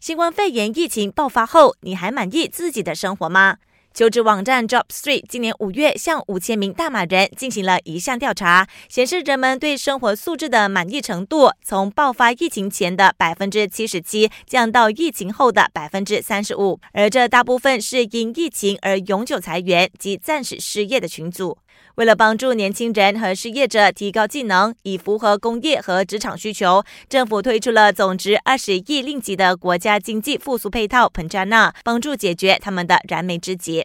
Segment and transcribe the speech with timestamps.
[0.00, 3.58] 新冠肺炎疫情爆发后，你还满意自己的生活吗？
[3.92, 21.58] 求职网站 JobStreet 今年五月向五千名大马人进行了一项调查，显示人们对生活素质的满意程度从爆发疫情前的百分之七十七降到疫情后的百分之三十五，而这大部分是因疫情而永久裁员及暂时失业的群组。
[21.96, 33.84] 为了帮助年轻人和失业者提高技能，以符合工业和职场需求，政府推出了总值二十亿令吉的国家经济复苏配套彭加纳，帮助解决他们的燃眉之急。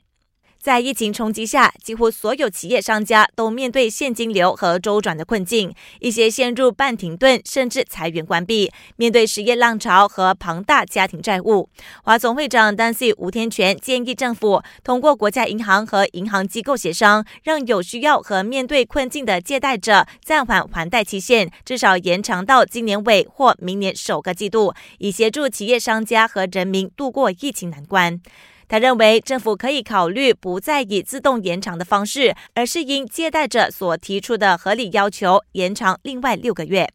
[0.66, 8.72] 在疫情冲击下，几乎所有企业商家都面对现金流和周转的困境，一些陷入半停顿，甚至裁员关闭。
[8.96, 11.70] 面对失业浪潮和庞大家庭债务，
[12.04, 28.20] 华总会长丹西吴天全建议政府通过国家银行和银行机构协商，让有需要和面对困境的借贷者暂缓还贷期限，至少延长到今年尾或明年首个季度，以协助企业商家和人民度过疫情难关。
[28.68, 36.95] 他认为，政府可以考虑不再以自动延长的方式，而是因借贷者所提出的合理要求延长另外六个月。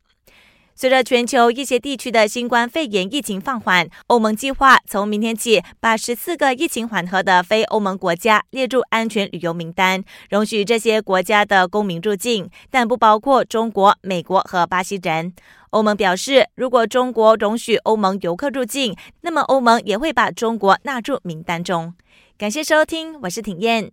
[0.81, 15.34] 随着全球一些地区的新冠肺炎疫情放缓，欧盟计划从明天起把十四个疫情缓和的非欧盟国家列入安全旅游名单，容许这些国家的公民入境，但不包括中国、美国和巴西人。
[15.69, 21.92] 欧盟表示，如果中国容许欧盟游客入境，那么欧盟也会把中国纳入名单中。
[22.39, 23.92] 感谢收听，我是挺燕。